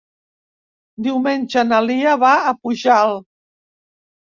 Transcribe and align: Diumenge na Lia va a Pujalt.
Diumenge 1.09 1.67
na 1.69 1.83
Lia 1.91 2.17
va 2.27 2.35
a 2.49 2.59
Pujalt. 2.65 3.25